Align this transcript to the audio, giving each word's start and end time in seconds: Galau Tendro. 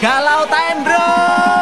Galau 0.00 0.44
Tendro. 0.44 1.55